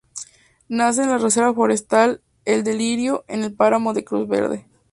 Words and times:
Nace 0.67 1.03
en 1.03 1.09
la 1.09 1.19
reserva 1.19 1.53
forestal 1.53 2.23
El 2.43 2.63
Delirio 2.63 3.23
en 3.27 3.43
el 3.43 3.53
páramo 3.53 3.93
de 3.93 4.03
Cruz 4.03 4.27
Verde. 4.27 4.65